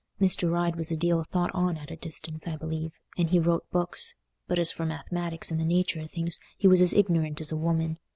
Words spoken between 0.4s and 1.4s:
Ryde was a deal